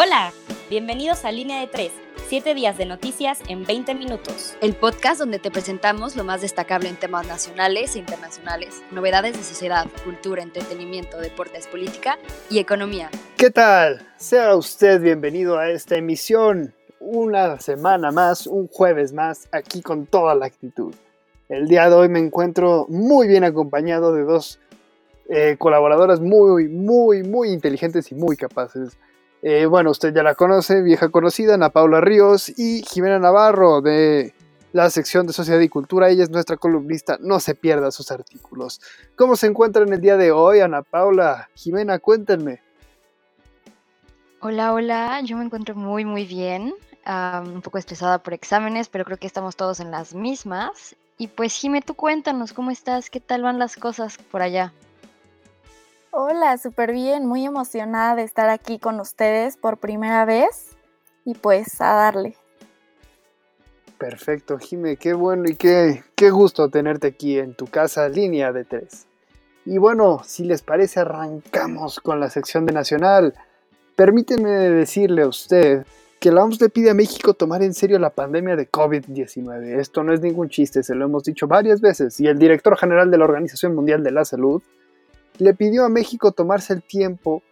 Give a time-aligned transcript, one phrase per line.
[0.00, 0.32] Hola,
[0.70, 1.90] bienvenidos a Línea de 3,
[2.28, 4.56] 7 días de noticias en 20 minutos.
[4.60, 9.42] El podcast donde te presentamos lo más destacable en temas nacionales e internacionales, novedades de
[9.42, 12.16] sociedad, cultura, entretenimiento, deportes, política
[12.48, 13.10] y economía.
[13.36, 14.00] ¿Qué tal?
[14.18, 16.72] Sea usted bienvenido a esta emisión.
[17.00, 20.94] Una semana más, un jueves más, aquí con toda la actitud.
[21.48, 24.60] El día de hoy me encuentro muy bien acompañado de dos
[25.28, 28.96] eh, colaboradoras muy, muy, muy inteligentes y muy capaces.
[29.42, 34.34] Eh, bueno, usted ya la conoce, vieja conocida, Ana Paula Ríos y Jimena Navarro de
[34.72, 36.08] la sección de Sociedad y Cultura.
[36.08, 38.80] Ella es nuestra columnista, no se pierda sus artículos.
[39.16, 41.48] ¿Cómo se encuentran el día de hoy, Ana Paula?
[41.54, 42.60] Jimena, cuéntenme.
[44.40, 46.74] Hola, hola, yo me encuentro muy, muy bien.
[47.06, 50.96] un poco estresada por exámenes, pero creo que estamos todos en las mismas.
[51.16, 53.10] Y pues, Jime, tú cuéntanos, ¿cómo estás?
[53.10, 54.72] ¿Qué tal van las cosas por allá?
[56.10, 60.76] Hola, súper bien, muy emocionada de estar aquí con ustedes por primera vez
[61.24, 62.36] y pues a darle.
[63.98, 68.64] Perfecto, Jime, qué bueno y qué, qué gusto tenerte aquí en tu casa línea de
[68.64, 69.06] tres.
[69.66, 73.34] Y bueno, si les parece, arrancamos con la sección de Nacional.
[73.96, 75.84] Permíteme decirle a usted
[76.20, 79.78] que la OMS le pide a México tomar en serio la pandemia de COVID-19.
[79.78, 82.18] Esto no es ningún chiste, se lo hemos dicho varias veces.
[82.18, 84.62] Y el director general de la Organización Mundial de la Salud,
[85.38, 87.42] le pidió a México tomarse el tiempo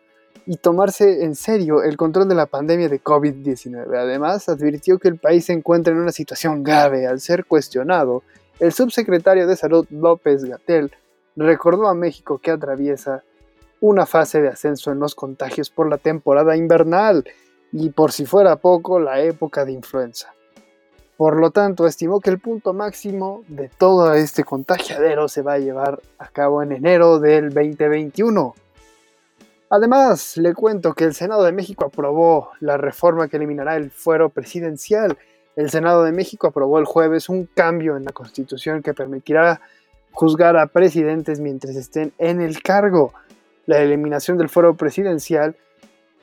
[0.46, 3.96] y tomarse en serio el control de la pandemia de COVID-19.
[3.96, 8.22] Además, advirtió que el país se encuentra en una situación grave al ser cuestionado.
[8.60, 10.92] El subsecretario de Salud López Gatel
[11.34, 13.24] recordó a México que atraviesa
[13.80, 17.24] una fase de ascenso en los contagios por la temporada invernal
[17.72, 20.35] y por si fuera poco la época de influenza.
[21.16, 25.58] Por lo tanto, estimó que el punto máximo de todo este contagiadero se va a
[25.58, 28.54] llevar a cabo en enero del 2021.
[29.70, 34.28] Además, le cuento que el Senado de México aprobó la reforma que eliminará el fuero
[34.28, 35.16] presidencial.
[35.56, 39.62] El Senado de México aprobó el jueves un cambio en la Constitución que permitirá
[40.12, 43.14] juzgar a presidentes mientras estén en el cargo.
[43.64, 45.56] La eliminación del fuero presidencial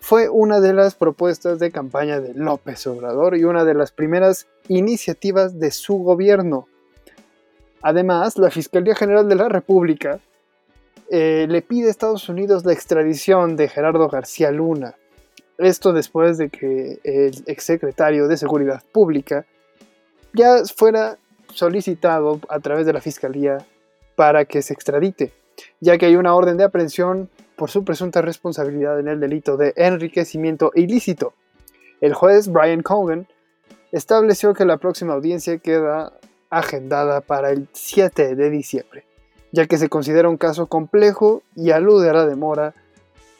[0.04, 4.48] fue una de las propuestas de campaña de López Obrador y una de las primeras
[4.68, 6.68] iniciativas de su gobierno.
[7.82, 10.20] Además, la Fiscalía General de la República
[11.10, 14.96] eh, le pide a Estados Unidos la extradición de Gerardo García Luna.
[15.58, 19.46] Esto después de que el exsecretario de Seguridad Pública
[20.34, 21.18] ya fuera
[21.54, 23.60] solicitado a través de la Fiscalía
[24.18, 25.32] para que se extradite,
[25.80, 29.74] ya que hay una orden de aprehensión por su presunta responsabilidad en el delito de
[29.76, 31.34] enriquecimiento ilícito.
[32.02, 33.28] El juez Brian Cogan
[33.92, 36.14] estableció que la próxima audiencia queda
[36.50, 39.06] agendada para el 7 de diciembre,
[39.52, 42.74] ya que se considera un caso complejo y alude a la demora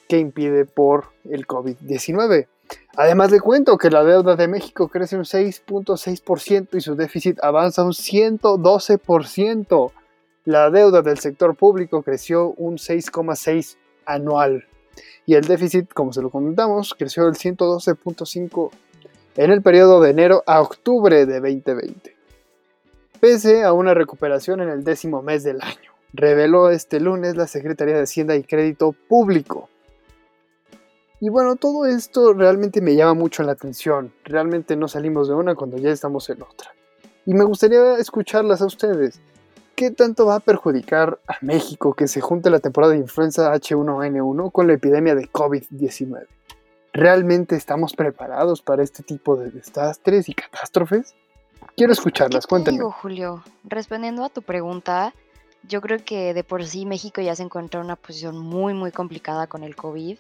[0.08, 2.48] que impide por el COVID-19.
[2.96, 7.84] Además le cuento que la deuda de México crece un 6.6% y su déficit avanza
[7.84, 9.92] un 112%.
[10.46, 14.66] La deuda del sector público creció un 6,6% anual.
[15.26, 18.72] Y el déficit, como se lo comentamos, creció del 112.5
[19.38, 22.16] en el periodo de enero a octubre de 2020.
[23.20, 27.96] Pese a una recuperación en el décimo mes del año, reveló este lunes la Secretaría
[27.96, 29.70] de Hacienda y Crédito Público.
[31.20, 34.14] Y bueno, todo esto realmente me llama mucho la atención.
[34.26, 36.76] Realmente no salimos de una cuando ya estamos en otra.
[37.26, 39.22] Y me gustaría escucharlas a ustedes.
[39.76, 44.52] ¿Qué tanto va a perjudicar a México que se junte la temporada de influenza H1N1
[44.52, 46.28] con la epidemia de COVID-19?
[46.94, 51.16] ¿Realmente estamos preparados para este tipo de desastres y catástrofes?
[51.76, 52.78] Quiero escucharlas, cuéntame.
[52.78, 55.16] Digo, Julio, respondiendo a tu pregunta,
[55.68, 58.92] yo creo que de por sí México ya se encuentra en una posición muy, muy
[58.92, 60.20] complicada con el COVID.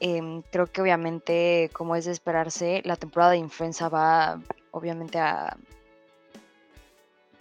[0.00, 4.40] Em, creo que obviamente, como es de esperarse, la temporada de influenza va
[4.70, 5.58] obviamente a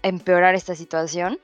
[0.04, 1.40] empeorar esta situación.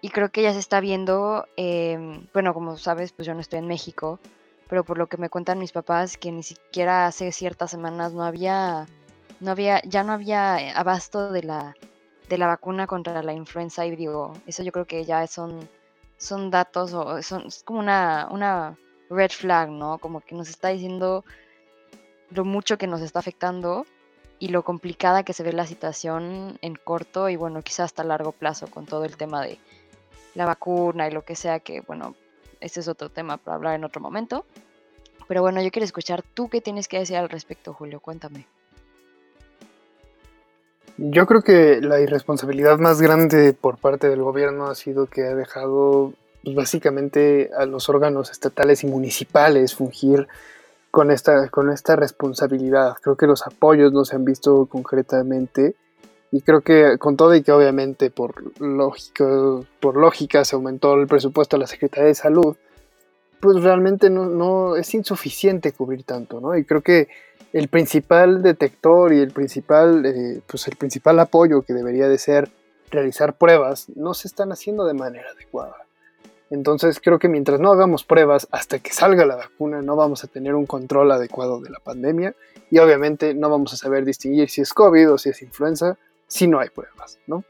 [0.00, 3.60] Y creo que ya se está viendo, em, bueno, como sabes, pues yo no estoy
[3.60, 4.20] en México,
[4.68, 8.22] pero por lo que me cuentan mis papás, que ni siquiera hace ciertas semanas no
[8.24, 8.86] había,
[9.40, 11.74] no había, ya no había abasto de la,
[12.28, 15.68] de la vacuna contra la influenza y digo, eso yo creo que ya son,
[16.18, 18.78] son datos o son, como una, una
[19.10, 19.98] red flag, ¿no?
[19.98, 21.24] Como que nos está diciendo
[22.30, 23.86] lo mucho que nos está afectando
[24.38, 28.32] y lo complicada que se ve la situación en corto y bueno, quizás hasta largo
[28.32, 29.58] plazo con todo el tema de
[30.34, 32.14] la vacuna y lo que sea, que bueno,
[32.60, 34.44] ese es otro tema para hablar en otro momento.
[35.28, 38.46] Pero bueno, yo quiero escuchar tú qué tienes que decir al respecto, Julio, cuéntame.
[40.96, 45.34] Yo creo que la irresponsabilidad más grande por parte del gobierno ha sido que ha
[45.34, 46.12] dejado
[46.44, 50.28] pues, básicamente a los órganos estatales y municipales fungir
[50.94, 52.94] con esta, con esta responsabilidad.
[53.02, 55.74] Creo que los apoyos no se han visto concretamente
[56.30, 59.24] y creo que con todo y que obviamente por lógica,
[59.80, 62.56] por lógica se aumentó el presupuesto de la Secretaría de Salud,
[63.40, 66.56] pues realmente no, no es insuficiente cubrir tanto, ¿no?
[66.56, 67.08] Y creo que
[67.52, 72.52] el principal detector y el principal, eh, pues el principal apoyo que debería de ser
[72.92, 75.83] realizar pruebas no se están haciendo de manera adecuada.
[76.50, 80.28] Entonces creo que mientras no hagamos pruebas hasta que salga la vacuna no vamos a
[80.28, 82.34] tener un control adecuado de la pandemia
[82.70, 85.96] y obviamente no vamos a saber distinguir si es COVID o si es influenza
[86.26, 87.44] si no hay pruebas, ¿no?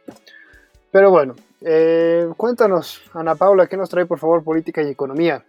[0.91, 5.45] Pero bueno, eh, cuéntanos, Ana Paula, ¿qué nos trae por favor política y economía?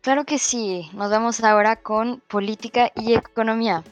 [0.00, 3.84] Claro que sí, nos vamos ahora con política y economía.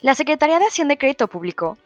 [0.00, 1.78] La Secretaría de Hacienda y Crédito Público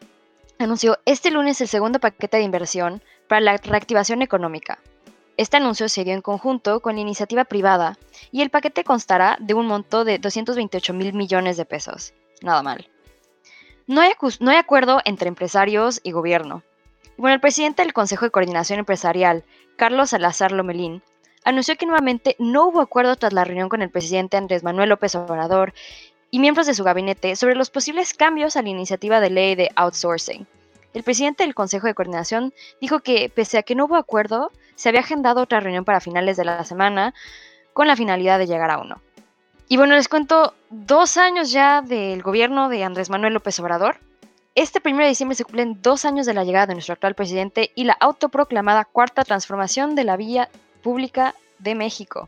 [0.59, 4.79] anunció este lunes el segundo paquete de inversión para la reactivación económica.
[5.41, 7.97] Este anuncio se dio en conjunto con la iniciativa privada
[8.31, 12.13] y el paquete constará de un monto de 228 mil millones de pesos.
[12.43, 12.87] Nada mal.
[13.87, 14.13] No hay,
[14.55, 16.61] acuerdo entre empresarios y gobierno.
[17.17, 19.43] Bueno, el presidente del Consejo de Coordinación Empresarial,
[19.77, 21.01] Carlos Salazar Lomelín,
[21.43, 25.15] anunció que nuevamente no hubo acuerdo tras la reunión con el presidente Andrés Manuel López
[25.15, 25.73] Obrador
[26.29, 29.71] y miembros de su gabinete sobre los posibles cambios a la iniciativa de ley de
[29.75, 30.45] outsourcing.
[30.93, 34.51] El presidente del Consejo de Coordinación dijo que, pese a que no hubo acuerdo,
[34.81, 37.13] se había agendado otra reunión para finales de la semana
[37.71, 38.99] con la finalidad de llegar a uno.
[39.67, 43.97] Y bueno, les cuento dos años ya del gobierno de Andrés Manuel López Obrador.
[44.55, 47.69] Este 1 de diciembre se cumplen dos años de la llegada de nuestro actual presidente
[47.75, 50.49] y la autoproclamada cuarta transformación de la vía
[50.81, 52.27] pública de México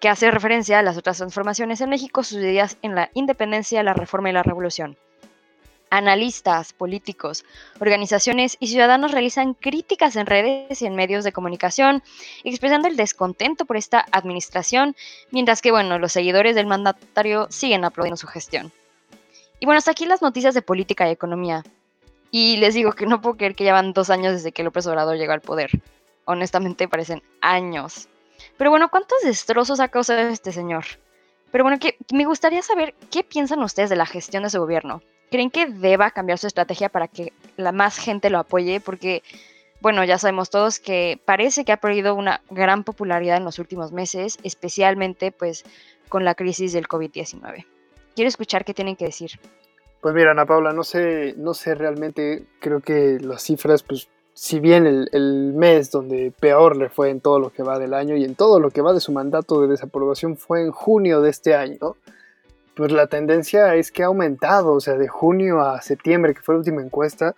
[0.00, 4.30] que hace referencia a las otras transformaciones en México sucedidas en la independencia, la reforma
[4.30, 4.96] y la revolución.
[5.94, 7.44] Analistas, políticos,
[7.78, 12.02] organizaciones y ciudadanos realizan críticas en redes y en medios de comunicación,
[12.44, 14.96] expresando el descontento por esta administración,
[15.32, 18.72] mientras que, bueno, los seguidores del mandatario siguen aplaudiendo su gestión.
[19.60, 21.62] Y bueno, hasta aquí las noticias de política y economía.
[22.30, 25.18] Y les digo que no puedo creer que llevan dos años desde que López Obrador
[25.18, 25.72] llegó al poder.
[26.24, 28.08] Honestamente parecen años.
[28.56, 30.86] Pero bueno, ¿cuántos destrozos ha causado este señor?
[31.50, 35.02] Pero bueno, que, me gustaría saber qué piensan ustedes de la gestión de su gobierno.
[35.32, 38.80] ¿Creen que deba cambiar su estrategia para que la más gente lo apoye?
[38.80, 39.22] Porque,
[39.80, 43.92] bueno, ya sabemos todos que parece que ha perdido una gran popularidad en los últimos
[43.92, 45.64] meses, especialmente pues
[46.10, 47.64] con la crisis del COVID-19.
[48.14, 49.40] Quiero escuchar qué tienen que decir.
[50.02, 54.60] Pues mira, Ana Paula, no sé, no sé realmente, creo que las cifras pues si
[54.60, 58.24] bien el, mes donde peor le fue en todo lo que va del año y
[58.24, 61.54] en todo lo que va de su mandato de desaprobación fue en junio de este
[61.54, 61.96] año,
[62.74, 66.54] pues la tendencia es que ha aumentado, o sea, de junio a septiembre, que fue
[66.54, 67.34] la última encuesta,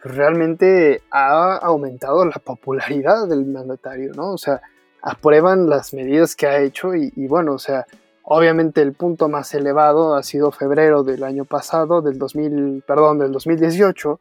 [0.00, 4.32] pues realmente ha aumentado la popularidad del mandatario, ¿no?
[4.32, 4.60] O sea,
[5.02, 7.86] aprueban las medidas que ha hecho y, y bueno, o sea,
[8.22, 13.32] obviamente el punto más elevado ha sido febrero del año pasado, del 2000, perdón, del
[13.32, 14.20] 2018,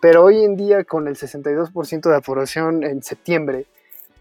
[0.00, 3.66] pero hoy en día con el 62% de aprobación en septiembre,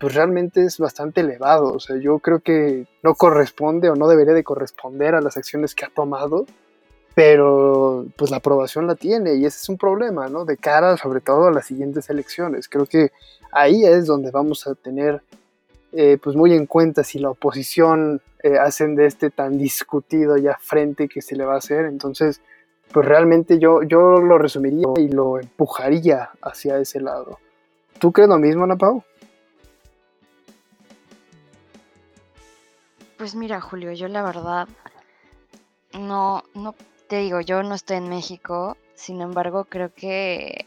[0.05, 1.73] pues realmente es bastante elevado.
[1.73, 5.73] O sea, yo creo que no corresponde o no debería de corresponder a las acciones
[5.73, 6.45] que ha tomado,
[7.15, 10.45] pero pues la aprobación la tiene y ese es un problema, ¿no?
[10.45, 12.69] De cara sobre todo a las siguientes elecciones.
[12.69, 13.13] Creo que
[13.51, 15.23] ahí es donde vamos a tener
[15.91, 20.55] eh, pues muy en cuenta si la oposición eh, hacen de este tan discutido ya
[20.61, 21.85] frente que se le va a hacer.
[21.85, 22.41] Entonces,
[22.93, 27.39] pues realmente yo, yo lo resumiría y lo empujaría hacia ese lado.
[27.97, 29.03] ¿Tú crees lo mismo, Ana Pau?
[33.17, 34.67] Pues mira, Julio, yo la verdad
[35.93, 36.75] no, no
[37.07, 40.65] te digo, yo no estoy en México, sin embargo, creo que,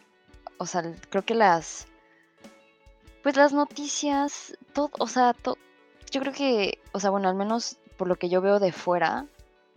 [0.57, 1.87] o sea, creo que las,
[3.23, 5.35] pues las noticias, todo, o sea,
[6.11, 9.27] yo creo que, o sea, bueno, al menos por lo que yo veo de fuera,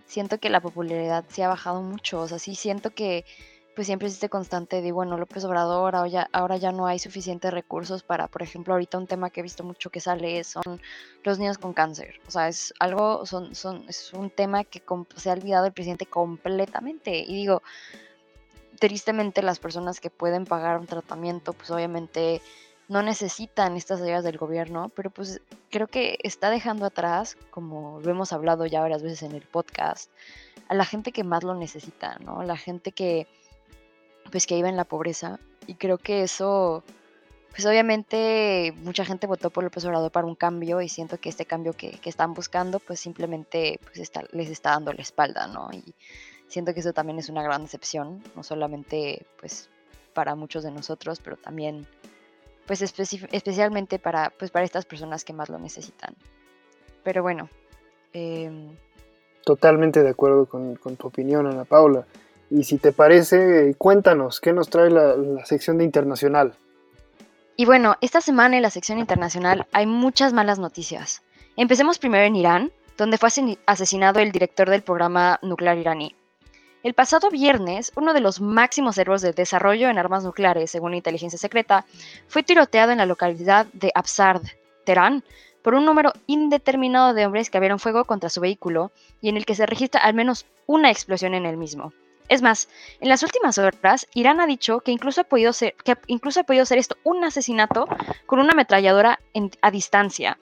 [0.06, 2.22] siento que la popularidad se ha bajado mucho.
[2.22, 3.25] O sea, sí siento que
[3.75, 7.51] pues siempre existe constante de, bueno, López Obrador, ahora ya, ahora ya no hay suficientes
[7.51, 10.82] recursos para, por ejemplo, ahorita un tema que he visto mucho que sale son
[11.24, 12.20] los niños con cáncer.
[12.28, 14.84] O sea, es algo, son, son, es un tema que
[15.16, 17.20] se ha olvidado el presidente completamente.
[17.20, 17.62] Y digo,
[18.80, 22.42] tristemente las personas que pueden pagar un tratamiento, pues obviamente
[22.90, 28.12] no necesitan estas ayudas del gobierno, pero pues creo que está dejando atrás, como lo
[28.12, 30.12] hemos hablado ya varias veces en el podcast,
[30.68, 32.44] a la gente que más lo necesita, ¿no?
[32.44, 33.28] La gente que
[34.31, 36.83] pues que iba en la pobreza y creo que eso
[37.51, 41.45] pues obviamente mucha gente votó por López Obrador para un cambio y siento que este
[41.45, 45.69] cambio que, están buscando pues simplemente pues les está dando la espalda, ¿no?
[45.73, 45.93] Y
[46.47, 49.69] siento que eso también es una gran decepción, no solamente pues
[50.13, 51.85] para muchos de nosotros, pero también
[52.65, 56.15] pues especialmente para, pues para estas personas que más lo necesitan.
[57.03, 57.50] Pero bueno,
[58.13, 58.77] em,
[59.43, 62.05] Totalmente de acuerdo con, tu opinión, Ana Paula.
[62.51, 66.53] Y si te parece, cuéntanos, ¿qué nos trae la, la sección de internacional?
[67.55, 71.22] Y bueno, esta semana en la sección internacional hay muchas malas noticias.
[71.55, 73.29] Empecemos primero en Irán, donde fue
[73.65, 76.13] asesinado el director del programa nuclear iraní.
[76.84, 81.39] El pasado viernes, uno de los máximos héroes de desarrollo en armas nucleares, según inteligencia
[81.39, 81.86] secreta,
[82.27, 84.41] fue tiroteado en la localidad de Absard,
[84.84, 85.24] Teherán,
[85.62, 88.91] por un número indeterminado de hombres que abrieron fuego contra su vehículo
[89.22, 91.93] y en el que se registra al menos una explosión en el mismo.
[92.31, 92.69] Es más,
[93.01, 96.43] en las últimas horas, Irán ha dicho que incluso ha podido ser, que incluso ha
[96.43, 97.89] podido esto un asesinato
[98.25, 99.19] con una ametralladora
[99.61, 100.38] a distancia.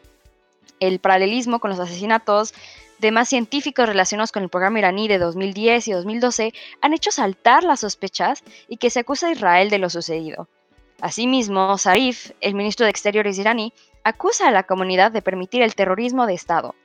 [0.79, 2.53] El paralelismo con los asesinatos
[2.99, 7.79] Demás científicos relacionados con el programa iraní de 2010 y 2012 han hecho saltar las
[7.79, 10.47] sospechas y que se acusa a Israel de lo sucedido.
[11.01, 16.27] Asimismo, Zarif, el ministro de Exteriores iraní, acusa a la comunidad de permitir el terrorismo
[16.27, 16.75] de Estado.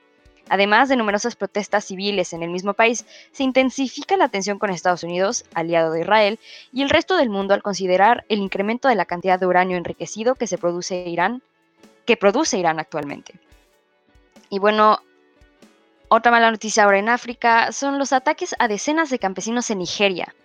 [0.49, 5.03] Además de numerosas protestas civiles en el mismo país, se intensifica la tensión con Estados
[5.03, 6.39] Unidos, aliado de Israel,
[6.71, 10.35] y el resto del mundo al considerar el incremento de la cantidad de uranio enriquecido
[10.35, 11.41] que se produce Irán,
[12.05, 13.33] que produce Irán actualmente.
[14.49, 14.99] Y bueno,
[16.07, 20.35] otra mala noticia ahora en África son los ataques a decenas de campesinos en Nigeria.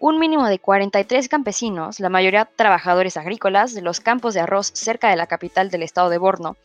[0.00, 5.08] Un mínimo de 43 campesinos, la mayoría trabajadores agrícolas de los campos de arroz cerca
[5.08, 6.56] de la capital del estado de Borno,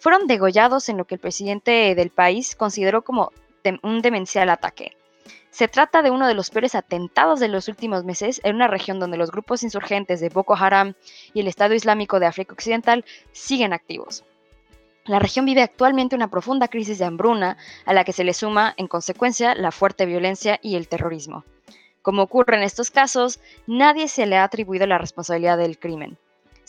[0.00, 3.30] fueron degollados en lo que el presidente del país consideró como
[3.82, 4.96] un demencial ataque.
[5.50, 8.98] Se trata de uno de los peores atentados de los últimos meses en una región
[8.98, 10.94] donde los grupos insurgentes de Boko Haram
[11.34, 14.24] y el Estado Islámico de África Occidental siguen activos.
[15.06, 18.74] La región vive actualmente una profunda crisis de hambruna, a la que se le suma,
[18.76, 21.44] en consecuencia, la fuerte violencia y el terrorismo.
[22.02, 26.16] Como ocurre en estos casos, nadie se le ha atribuido la responsabilidad del crimen.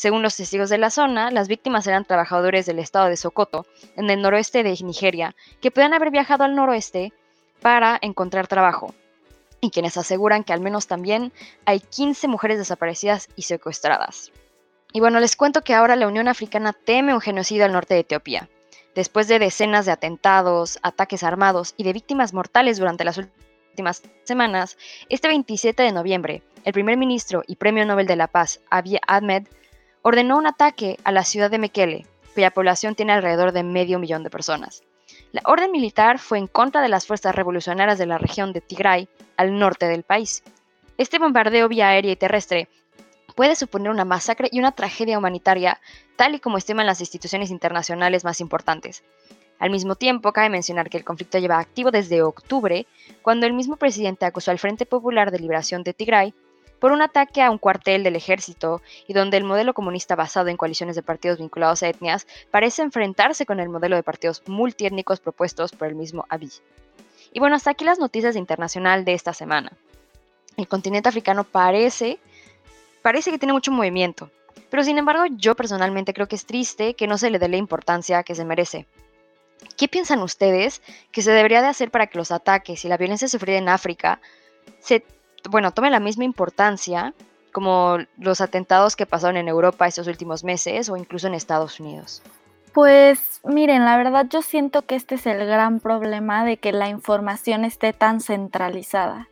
[0.02, 4.10] Según los testigos de la zona, las víctimas eran trabajadores del estado de Sokoto, en
[4.10, 7.14] el noroeste de Nigeria, que puedan haber viajado al noroeste
[7.62, 8.96] para encontrar trabajo,
[9.60, 11.32] y quienes aseguran que al menos también
[11.66, 14.32] hay 15 mujeres desaparecidas y secuestradas.
[14.92, 18.00] Y bueno, les cuento que ahora la Unión Africana teme un genocidio al norte de
[18.00, 18.50] Etiopía.
[18.96, 24.80] Después de decenas de atentados, ataques armados y de víctimas mortales durante las últimas semanas,
[25.10, 29.46] este 27 de noviembre, el primer ministro y premio Nobel de la Paz, Abiy Ahmed,
[30.02, 34.24] ordenó un ataque a la ciudad de Mekele, cuya población tiene alrededor de medio millón
[34.24, 34.84] de personas.
[35.32, 39.08] La orden militar fue en contra de las fuerzas revolucionarias de la región de Tigray,
[39.38, 40.44] al norte del país.
[40.98, 42.68] Este bombardeo vía aérea y terrestre
[43.36, 45.80] puede suponer una masacre y una tragedia humanitaria,
[46.16, 49.04] tal y como estiman las instituciones internacionales más importantes.
[49.58, 52.88] Al mismo tiempo, cabe mencionar que el conflicto lleva activo desde octubre,
[53.22, 56.34] cuando el mismo presidente acusó al Frente Popular de Liberación de Tigray
[56.82, 60.58] por un ataque a un cuartel del ejército y donde el modelo comunista basado en
[60.58, 65.74] coaliciones de partidos vinculados a etnias parece enfrentarse con el modelo de partidos multiétnicos propuestos
[65.74, 66.52] por el mismo Abiy.
[67.34, 69.72] Y bueno, hasta aquí las noticias internacional de esta semana.
[70.58, 72.20] El continente africano parece
[73.04, 74.32] parece que tiene mucho movimiento,
[74.72, 77.58] pero sin embargo yo personalmente creo que es triste que no se le dé la
[77.58, 78.88] importancia que se merece.
[79.78, 83.28] ¿Qué piensan ustedes que se debería de hacer para que los ataques y la violencia
[83.28, 84.20] sufrida en África
[84.80, 85.04] se,
[85.50, 87.14] bueno, tomen la misma importancia
[87.52, 92.22] como los atentados que pasaron en Europa estos últimos meses o incluso en Estados Unidos?
[92.74, 96.88] Pues miren, la verdad yo siento que este es el gran problema de que la
[96.88, 99.28] información esté tan centralizada.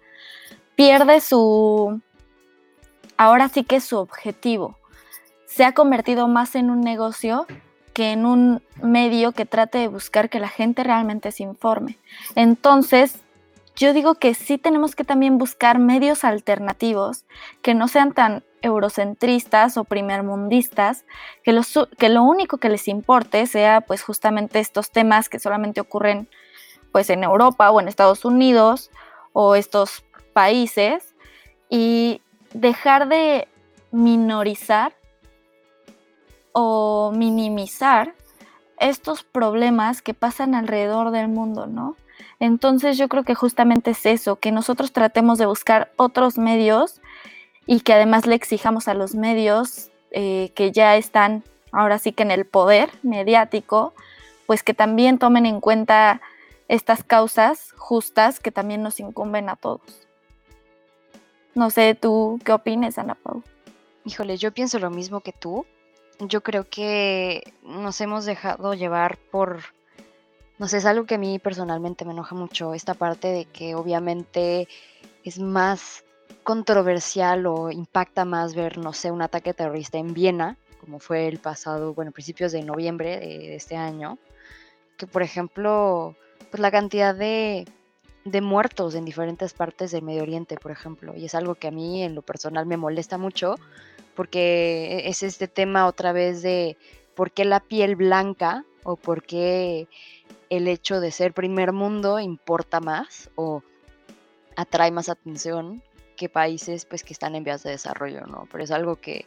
[0.75, 2.01] Pierde su
[3.17, 4.77] ahora sí que su objetivo
[5.45, 7.45] se ha convertido más en un negocio
[7.93, 11.97] que en un medio que trate de buscar que la gente realmente se informe.
[12.35, 13.19] Entonces,
[13.79, 17.23] yo digo que sí tenemos que también buscar medios alternativos
[17.61, 21.05] que no sean tan eurocentristas o primermundistas,
[21.43, 21.53] que,
[22.09, 26.27] lo único que les importe sea pues justamente estos temas que solamente ocurren
[26.91, 28.91] pues en Europa o en Estados Unidos
[29.31, 31.15] o estos países
[31.69, 32.21] y
[32.53, 33.47] dejar de
[33.91, 34.93] minorizar
[36.51, 38.13] o minimizar
[38.77, 41.95] estos problemas que pasan alrededor del mundo, ¿no?
[42.39, 47.01] Entonces yo creo que justamente es eso, que nosotros tratemos de buscar otros medios
[47.65, 52.23] y que además le exijamos a los medios eh, que ya están ahora sí que
[52.23, 53.93] en el poder mediático,
[54.47, 56.21] pues que también tomen en cuenta
[56.67, 60.07] estas causas justas que también nos incumben a todos.
[61.55, 63.43] No sé, ¿tú qué opinas, Ana Pau?
[64.05, 65.65] Híjole, yo pienso lo mismo que tú.
[66.19, 69.61] Yo creo que nos hemos dejado llevar por,
[70.59, 73.75] no sé, es algo que a mí personalmente me enoja mucho, esta parte de que
[73.75, 74.67] obviamente
[75.23, 76.03] es más
[76.43, 81.39] controversial o impacta más ver, no sé, un ataque terrorista en Viena, como fue el
[81.39, 84.19] pasado, bueno, principios de noviembre de, este año,
[84.97, 86.15] que por ejemplo,
[86.51, 87.65] pues la cantidad de
[88.25, 91.15] de muertos en diferentes partes del Medio Oriente, por ejemplo.
[91.15, 93.55] Y es algo que a mí en lo personal me molesta mucho
[94.15, 96.77] porque es este tema otra vez de
[97.15, 99.87] por qué la piel blanca o por qué
[100.49, 103.63] el hecho de ser primer mundo importa más o
[104.55, 105.83] atrae más atención
[106.15, 108.47] que países pues que están en vías de desarrollo, ¿no?
[108.51, 109.25] Pero es algo que,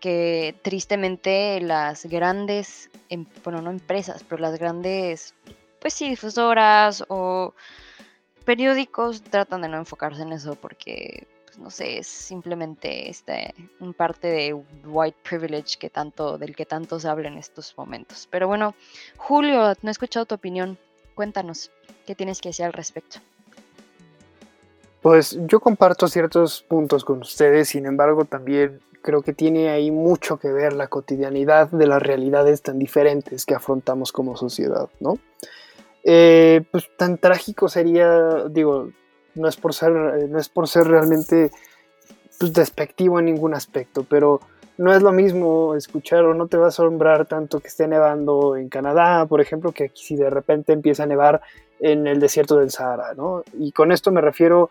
[0.00, 5.34] que tristemente las grandes, em, bueno, no empresas, pero las grandes,
[5.80, 7.54] pues sí, difusoras o
[8.44, 13.92] periódicos tratan de no enfocarse en eso porque pues, no sé, es simplemente este, un
[13.92, 14.54] parte de
[14.84, 18.28] white privilege que tanto, del que tanto se habla en estos momentos.
[18.30, 18.74] Pero bueno,
[19.16, 20.78] Julio, no he escuchado tu opinión.
[21.16, 21.72] Cuéntanos,
[22.06, 23.18] ¿qué tienes que decir al respecto?
[25.02, 30.38] Pues yo comparto ciertos puntos con ustedes, sin embargo también creo que tiene ahí mucho
[30.38, 35.18] que ver la cotidianidad de las realidades tan diferentes que afrontamos como sociedad, ¿no?
[36.04, 38.90] Eh, pues tan trágico sería, digo,
[39.34, 41.50] no es por ser, eh, no es por ser realmente
[42.38, 44.40] pues, despectivo en ningún aspecto, pero
[44.78, 48.56] no es lo mismo escuchar o no te va a asombrar tanto que esté nevando
[48.56, 51.42] en Canadá, por ejemplo, que si de repente empieza a nevar
[51.80, 53.42] en el desierto del Sahara, ¿no?
[53.52, 54.70] Y con esto me refiero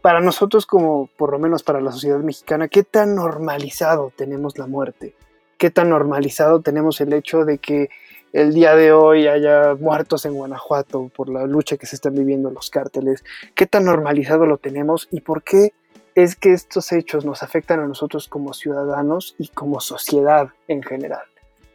[0.00, 4.66] para nosotros como por lo menos para la sociedad mexicana, ¿qué tan normalizado tenemos la
[4.66, 5.14] muerte?
[5.58, 7.90] ¿Qué tan normalizado tenemos el hecho de que
[8.32, 12.50] el día de hoy haya muertos en Guanajuato por la lucha que se están viviendo
[12.50, 15.72] los cárteles, qué tan normalizado lo tenemos y por qué
[16.14, 21.24] es que estos hechos nos afectan a nosotros como ciudadanos y como sociedad en general.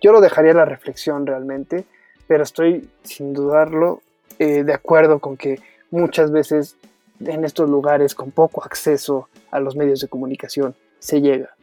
[0.01, 1.85] Yo lo dejaría a la reflexión realmente,
[2.27, 4.01] pero estoy sin dudarlo
[4.39, 5.59] eh, de acuerdo con que
[5.91, 6.77] muchas veces
[7.19, 11.55] en estos lugares con poco acceso a los medios de comunicación se llega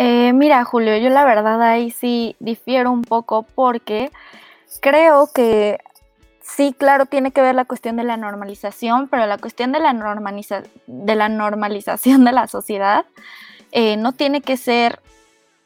[0.00, 4.12] eh, mira, Julio, yo la verdad ahí sí difiero un poco porque
[4.80, 5.80] creo que
[6.40, 9.92] sí, claro, tiene que ver la cuestión de la normalización, pero la cuestión de la,
[10.86, 13.06] de la normalización de la sociedad
[13.72, 15.00] eh, no tiene que ser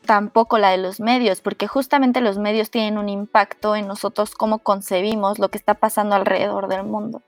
[0.05, 4.59] tampoco la de los medios, porque justamente los medios tienen un impacto en nosotros cómo
[4.59, 7.23] concebimos lo que está pasando alrededor del mundo.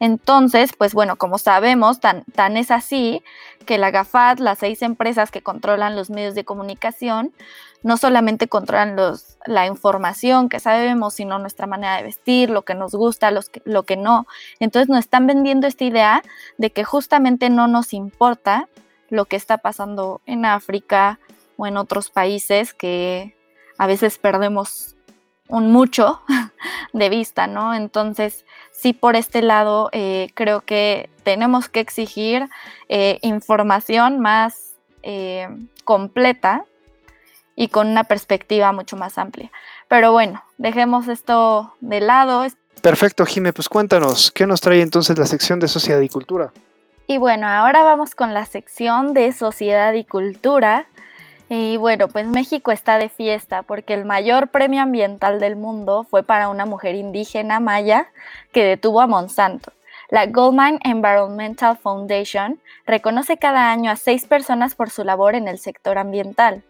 [0.00, 3.22] Entonces, pues bueno, como sabemos, tan, tan es así
[3.66, 7.32] que la GAFAD, las seis empresas que controlan los medios de comunicación,
[7.82, 12.74] no solamente controlan los, la información que sabemos, sino nuestra manera de vestir, lo que
[12.74, 14.26] nos gusta, los lo que no.
[14.60, 16.22] Entonces nos están vendiendo esta idea
[16.58, 18.68] de que justamente no nos importa
[19.08, 21.18] lo que está pasando en África,
[21.62, 23.36] o en otros países que
[23.78, 24.96] a veces perdemos
[25.46, 26.20] un mucho
[26.92, 27.72] de vista, ¿no?
[27.72, 32.48] Entonces, sí, por este lado, eh, creo que tenemos que exigir
[32.88, 34.72] eh, información más
[35.04, 35.48] eh,
[35.84, 36.64] completa
[37.54, 39.52] y con una perspectiva mucho más amplia.
[39.86, 42.44] Pero bueno, dejemos esto de lado.
[42.80, 46.52] Perfecto, Jime, pues cuéntanos, ¿qué nos trae entonces la sección de sociedad y cultura?
[47.06, 50.86] Y bueno, ahora vamos con la sección de sociedad y cultura,
[51.54, 56.22] y bueno, pues México está de fiesta porque el mayor premio ambiental del mundo fue
[56.22, 58.06] para una mujer indígena maya
[58.52, 59.70] que detuvo a Monsanto.
[60.08, 65.58] La Goldmine Environmental Foundation reconoce cada año a seis personas por su labor en el
[65.58, 66.64] sector ambiental.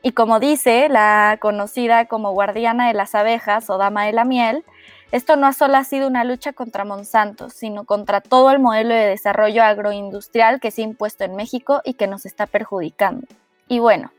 [0.00, 4.64] Y como dice la conocida como guardiana de las abejas o dama de la miel,
[5.12, 9.08] esto no solo ha sido una lucha contra Monsanto, sino contra todo el modelo de
[9.08, 13.26] desarrollo agroindustrial que se ha impuesto en México y que nos está perjudicando.
[13.68, 14.12] Y bueno,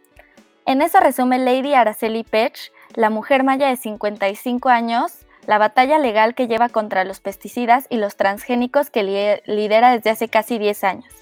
[0.65, 6.36] en eso resume Lady Araceli Pech, la mujer maya de 55 años, la batalla legal
[6.36, 11.13] que lleva contra los pesticidas y los transgénicos que lidera desde hace casi 10 años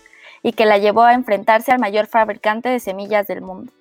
[0.42, 3.72] y que la llevó a enfrentarse al mayor fabricante de semillas del mundo.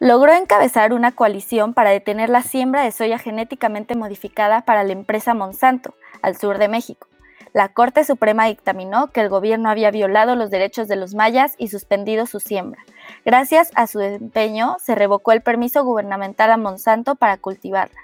[0.00, 5.34] Logró encabezar una coalición para detener la siembra de soya genéticamente modificada para la empresa
[5.34, 7.06] Monsanto, al sur de México,
[7.52, 11.68] la Corte Suprema dictaminó que el gobierno había violado los derechos de los mayas y
[11.68, 12.84] suspendido su siembra.
[13.24, 18.00] Gracias a su empeño, se revocó el permiso gubernamental a Monsanto para cultivarla.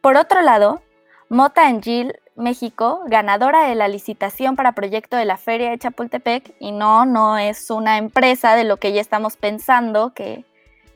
[0.00, 0.80] Por otro lado,
[1.28, 6.72] Mota Angil, México, ganadora de la licitación para proyecto de la Feria de Chapultepec, y
[6.72, 10.44] no, no es una empresa de lo que ya estamos pensando que,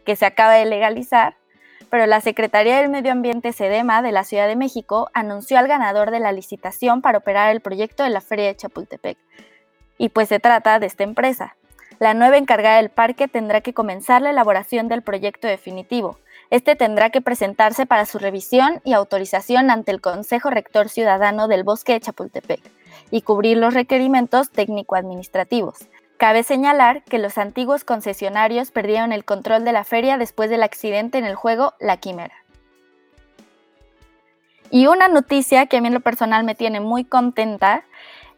[0.05, 1.37] que se acaba de legalizar,
[1.95, 6.11] pero la Secretaría del Medio Ambiente SEDEMA de la Ciudad de México anunció al ganador
[6.11, 9.17] de la licitación para operar el proyecto de la Feria de Chapultepec.
[9.97, 11.55] Y pues se trata de esta empresa.
[12.01, 16.19] La nueva encargada del parque tendrá que comenzar la elaboración del proyecto definitivo.
[16.51, 21.63] Este tendrá que presentarse para su revisión y autorización ante el Consejo Rector Ciudadano del
[21.63, 22.61] Bosque de Chapultepec
[23.13, 25.77] y cubrir los requerimientos técnico-administrativos.
[26.25, 31.19] Cabe señalar que los antiguos concesionarios perdieron el control de la feria después del accidente
[31.19, 32.33] en el juego La Quimera.
[34.71, 37.85] Y una noticia que a mí en lo personal me tiene muy contenta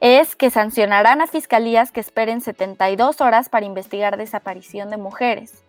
[0.00, 5.62] es que sancionarán a fiscalías que esperen 72 horas para investigar desaparición de mujeres.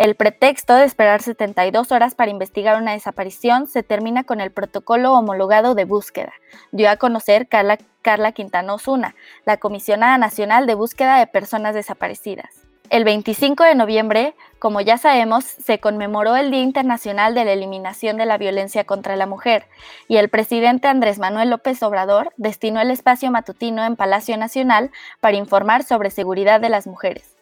[0.00, 5.12] El pretexto de esperar 72 horas para investigar una desaparición se termina con el protocolo
[5.12, 6.32] homologado de búsqueda,
[6.72, 8.76] dio a conocer Carla, Carla Quintana
[9.44, 12.62] la comisionada nacional de búsqueda de personas desaparecidas.
[12.88, 18.16] El 25 de noviembre, como ya sabemos, se conmemoró el Día Internacional de la Eliminación
[18.16, 19.66] de la Violencia contra la Mujer
[20.08, 25.36] y el presidente Andrés Manuel López Obrador destinó el espacio matutino en Palacio Nacional para
[25.36, 27.36] informar sobre seguridad de las mujeres.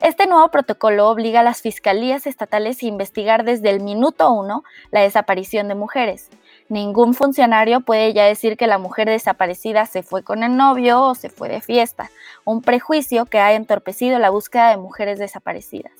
[0.00, 5.02] Este nuevo protocolo obliga a las fiscalías estatales a investigar desde el minuto uno la
[5.02, 6.30] desaparición de mujeres.
[6.70, 11.14] Ningún funcionario puede ya decir que la mujer desaparecida se fue con el novio o
[11.14, 12.10] se fue de fiesta,
[12.44, 15.92] un prejuicio que ha entorpecido la búsqueda de mujeres desaparecidas.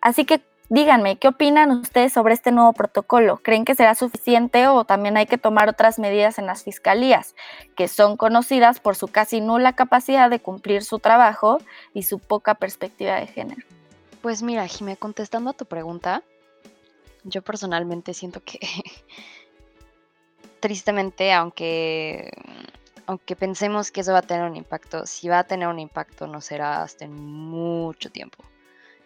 [0.00, 3.38] Así que díganme, ¿qué opinan ustedes sobre este nuevo protocolo?
[3.38, 7.34] ¿Creen que será suficiente o también hay que tomar otras medidas en las fiscalías,
[7.76, 11.58] que son conocidas por su casi nula capacidad de cumplir su trabajo
[11.92, 13.62] y su poca perspectiva de género?
[14.22, 16.22] Pues mira, Jimé, contestando a tu pregunta,
[17.24, 18.58] yo personalmente siento que
[20.60, 22.30] tristemente, aunque,
[23.06, 26.26] aunque pensemos que eso va a tener un impacto, si va a tener un impacto
[26.26, 28.42] no será hasta en mucho tiempo.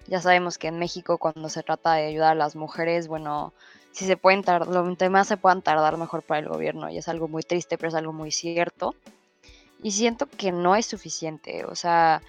[0.08, 3.52] Ya sabemos que en México cuando se trata de ayudar a las mujeres, bueno,
[3.92, 7.08] si se pueden tardar, lo más se puedan tardar mejor para el gobierno y es
[7.08, 8.94] algo muy triste, pero es algo muy cierto.
[9.82, 12.22] Y siento que no es suficiente, o sea,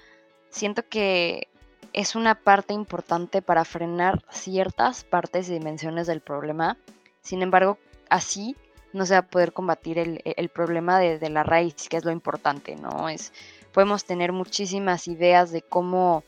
[0.50, 1.48] siento que
[1.94, 6.78] es una parte importante para frenar ciertas partes y dimensiones del problema.
[7.22, 7.78] Sin embargo,
[8.10, 8.56] así
[8.94, 12.76] no se va a poder combatir el, problema de, la raíz, que es lo importante,
[12.76, 13.10] ¿no?
[13.10, 13.32] Es,
[13.72, 16.24] podemos tener muchísimas ideas de cómo,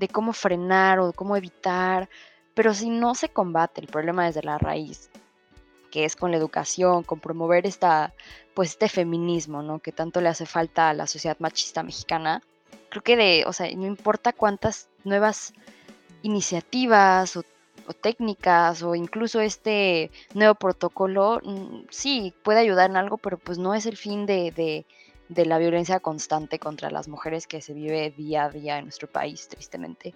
[0.00, 2.08] de cómo frenar o cómo evitar,
[2.54, 5.10] pero si no se combate el problema desde la raíz,
[5.90, 8.14] que es con la educación, con promover esta,
[8.54, 9.78] pues este feminismo, ¿no?
[9.78, 12.42] Que tanto le hace falta a la sociedad machista mexicana,
[12.88, 15.52] creo que de, o sea, no importa cuántas nuevas
[16.22, 17.44] iniciativas o,
[18.00, 23.74] técnicas o incluso este nuevo protocolo, mm, sí, puede ayudar en algo, pero pues no
[23.74, 24.86] es el fin de,
[25.36, 29.48] la violencia constante contra las mujeres que se vive día a día en nuestro país,
[29.48, 30.14] tristemente.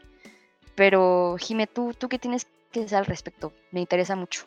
[0.75, 3.53] Pero, Jime, ¿tú, ¿tú qué tienes que decir al respecto?
[3.71, 4.45] Me interesa mucho.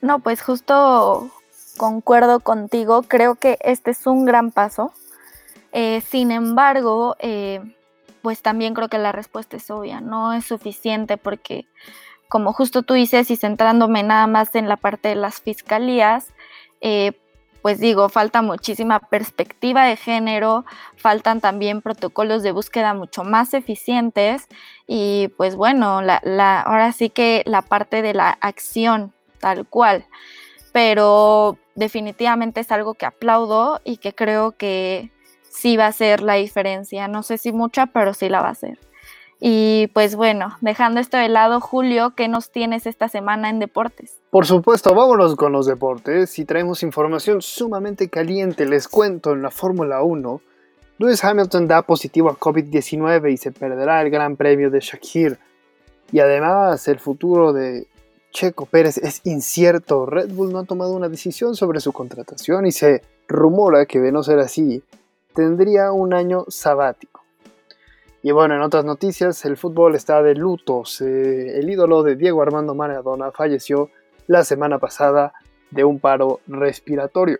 [0.00, 1.30] No, pues justo
[1.76, 4.92] concuerdo contigo, creo que este es un gran paso
[5.72, 7.60] eh, sin embargo, eh,
[8.22, 11.66] pues también creo que la respuesta es obvia, no es suficiente porque,
[12.28, 16.32] como justo tú dices, y centrándome nada más en la parte de las fiscalías,
[16.80, 17.12] eh,
[17.68, 20.64] pues digo, falta muchísima perspectiva de género,
[20.96, 24.46] faltan también protocolos de búsqueda mucho más eficientes
[24.86, 30.06] y pues bueno, la, ahora sí que la parte de la acción tal cual,
[30.72, 35.12] pero definitivamente es algo que aplaudo y que creo que
[35.50, 37.06] sí va a ser la diferencia.
[37.06, 38.78] No sé si mucha, pero sí la va a ser.
[39.40, 44.18] Y pues bueno, dejando esto de lado, Julio, ¿qué nos tienes esta semana en deportes?
[44.30, 48.66] Por supuesto, vámonos con los deportes y traemos información sumamente caliente.
[48.66, 50.40] Les cuento en la Fórmula 1.
[50.98, 55.38] Lewis Hamilton da positivo a COVID-19 y se perderá el Gran Premio de Shakir.
[56.10, 57.86] Y además, el futuro de
[58.32, 60.06] Checo Pérez es incierto.
[60.06, 64.10] Red Bull no ha tomado una decisión sobre su contratación y se rumora que de
[64.10, 64.82] no ser así,
[65.34, 67.22] tendría un año sabático.
[68.22, 70.82] Y bueno, en otras noticias, el fútbol está de luto.
[71.00, 73.90] el ídolo de Diego Armando Maradona falleció
[74.26, 75.32] la semana pasada
[75.70, 77.38] de un paro respiratorio.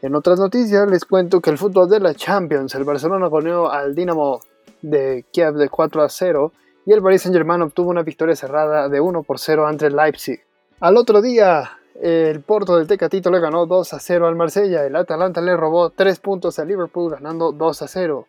[0.00, 3.94] En otras noticias les cuento que el fútbol de la Champions, el Barcelona goleó al
[3.94, 4.40] Dinamo
[4.80, 6.52] de Kiev de 4 a 0
[6.86, 9.96] y el Paris Saint Germain obtuvo una victoria cerrada de 1 por 0 ante el
[9.96, 10.40] Leipzig.
[10.80, 14.84] Al otro día, el Porto del Tecatito le ganó 2 a 0 al Marsella.
[14.86, 18.26] El Atalanta le robó 3 puntos al Liverpool ganando 2 a 0.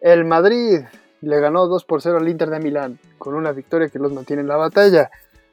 [0.00, 0.80] El Madrid
[1.20, 4.42] le ganó 2 por 0 al Inter de Milán con una victoria que los mantiene
[4.42, 5.10] en la batalla.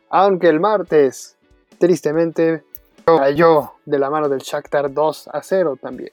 [0.10, 1.36] Aunque el martes,
[1.80, 2.64] tristemente,
[3.06, 6.12] cayó de la mano del Shakhtar 2 a 0 también.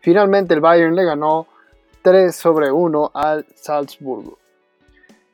[0.00, 1.46] Finalmente el Bayern le ganó
[2.02, 4.38] 3 sobre 1 al Salzburgo.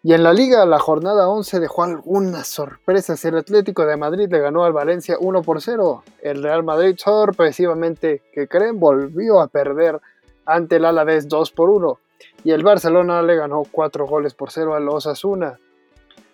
[0.04, 3.24] Y en la liga, la jornada 11 dejó algunas sorpresas.
[3.24, 6.04] El Atlético de Madrid le ganó al Valencia 1 por 0.
[6.22, 10.00] El Real Madrid sorpresivamente, que creen, volvió a perder
[10.46, 11.98] ante el Alavés 2 por 1.
[12.44, 15.58] Y el Barcelona le ganó 4 goles por 0 al Osasuna.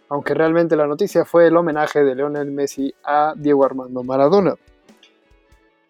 [0.08, 4.54] Aunque realmente la noticia fue el homenaje de Lionel Messi a Diego Armando Maradona.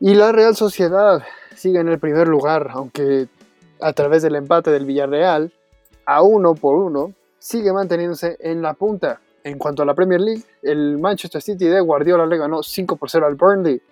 [0.01, 1.23] Y la Real Sociedad
[1.57, 3.29] sigue en el primer lugar, aunque
[3.81, 5.53] a través del empate del Villarreal,
[6.07, 9.21] a 1 por 1, sigue manteniéndose en la punta.
[9.43, 13.11] En cuanto a la Premier League, el Manchester City de Guardiola le ganó 5 por
[13.11, 13.83] 0 al Burnley.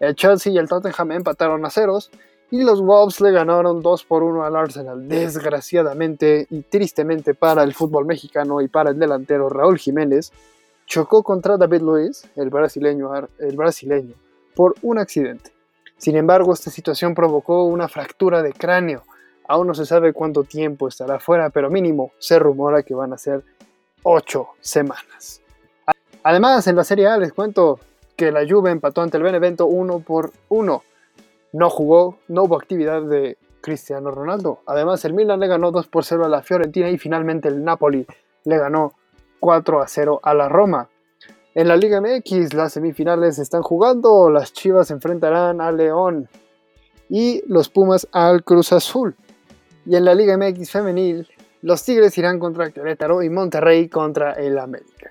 [0.00, 2.10] El Chelsea y el Tottenham empataron a ceros
[2.50, 5.08] y los Wolves le ganaron 2 por 1 al Arsenal.
[5.08, 10.32] Desgraciadamente y tristemente para el fútbol mexicano y para el delantero Raúl Jiménez,
[10.86, 14.14] chocó contra David Luiz, el brasileño, el brasileño
[14.54, 15.52] por un accidente.
[15.96, 19.04] Sin embargo, esta situación provocó una fractura de cráneo.
[19.46, 23.18] Aún no se sabe cuánto tiempo estará fuera, pero mínimo se rumora que van a
[23.18, 23.44] ser
[24.02, 25.40] 8 semanas.
[26.22, 27.78] Además, en la Serie A les cuento
[28.16, 30.82] que la Juve empató ante el Benevento 1 por 1
[31.52, 34.60] no jugó, no hubo actividad de Cristiano Ronaldo.
[34.66, 38.06] Además, el Milan le ganó 2 por 0 a la Fiorentina y finalmente el Napoli
[38.44, 38.94] le ganó
[39.40, 40.88] 4 a 0 a la Roma.
[41.54, 46.28] En la Liga MX las semifinales están jugando, las Chivas enfrentarán a León
[47.08, 49.16] y los Pumas al Cruz Azul.
[49.84, 51.28] Y en la Liga MX femenil,
[51.62, 55.10] los Tigres irán contra Querétaro y Monterrey contra el América.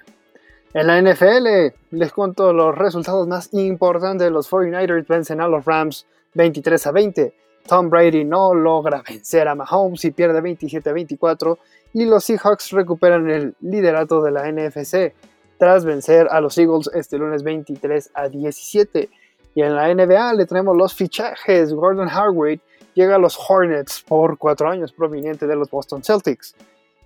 [0.73, 4.31] En la NFL les cuento los resultados más importantes.
[4.31, 7.33] Los 49ers vencen a los Rams 23 a 20.
[7.67, 11.59] Tom Brady no logra vencer a Mahomes y pierde 27 a 24.
[11.93, 15.13] Y los Seahawks recuperan el liderato de la NFC
[15.57, 19.09] tras vencer a los Eagles este lunes 23 a 17.
[19.55, 21.73] Y en la NBA le tenemos los fichajes.
[21.73, 22.59] Gordon Hayward
[22.93, 26.55] llega a los Hornets por cuatro años proveniente de los Boston Celtics.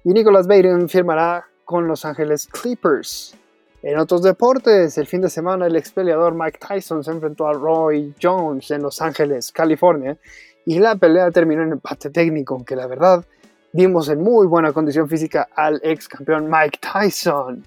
[0.04, 3.36] Y Nicholas Baden firmará con Los Angeles Clippers.
[3.84, 7.54] En otros deportes, el fin de semana el ex peleador Mike Tyson se enfrentó a
[7.54, 10.18] Roy Jones en Los Ángeles, California,
[10.66, 13.26] y la pelea terminó en empate técnico, aunque la verdad
[13.74, 17.66] vimos en muy buena condición física al ex campeón Mike Tyson.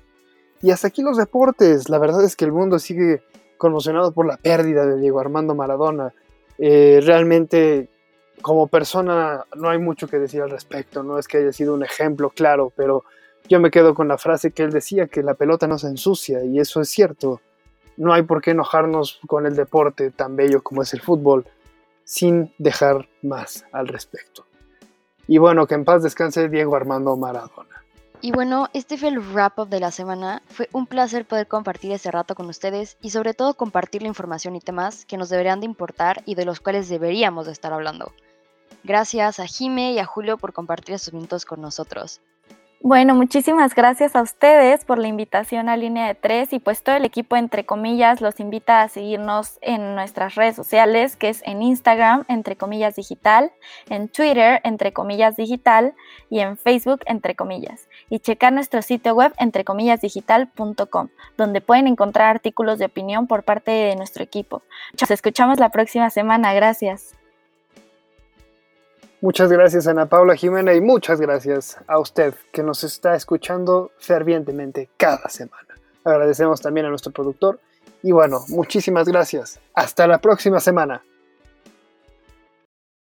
[0.62, 3.22] Y hasta aquí los deportes, la verdad es que el mundo sigue
[3.58, 6.14] conmocionado por la pérdida de Diego Armando Maradona.
[6.56, 7.90] Eh, realmente
[8.40, 11.84] como persona no hay mucho que decir al respecto, no es que haya sido un
[11.84, 13.04] ejemplo claro, pero
[13.48, 16.44] yo me quedo con la frase que él decía, que la pelota no se ensucia,
[16.44, 17.40] y eso es cierto.
[17.96, 21.46] No hay por qué enojarnos con el deporte tan bello como es el fútbol,
[22.04, 24.46] sin dejar más al respecto.
[25.26, 27.82] Y bueno, que en paz descanse Diego Armando Maradona.
[28.20, 30.42] Y bueno, este fue el wrap-up de la semana.
[30.46, 34.56] Fue un placer poder compartir este rato con ustedes y sobre todo compartir la información
[34.56, 38.12] y temas que nos deberían de importar y de los cuales deberíamos de estar hablando.
[38.84, 42.20] Gracias a Jime y a Julio por compartir estos minutos con nosotros.
[42.82, 46.94] Bueno, muchísimas gracias a ustedes por la invitación a Línea de Tres y pues todo
[46.94, 51.62] el equipo, entre comillas, los invita a seguirnos en nuestras redes sociales, que es en
[51.62, 53.50] Instagram, entre comillas digital,
[53.88, 55.94] en Twitter, entre comillas digital
[56.28, 57.88] y en Facebook, entre comillas.
[58.10, 63.42] Y checar nuestro sitio web, entre comillas digital.com, donde pueden encontrar artículos de opinión por
[63.42, 64.62] parte de nuestro equipo.
[65.00, 67.16] Nos escuchamos la próxima semana, gracias.
[69.26, 74.88] Muchas gracias Ana Paula Jimena y muchas gracias a usted que nos está escuchando fervientemente
[74.96, 75.66] cada semana.
[76.04, 77.58] Agradecemos también a nuestro productor
[78.04, 79.58] y bueno, muchísimas gracias.
[79.74, 81.02] Hasta la próxima semana.